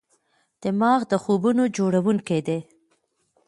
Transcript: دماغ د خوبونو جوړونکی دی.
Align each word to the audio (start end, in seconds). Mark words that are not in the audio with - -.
دماغ 0.63 0.99
د 1.11 1.13
خوبونو 1.23 1.63
جوړونکی 1.77 2.39
دی. 2.47 2.59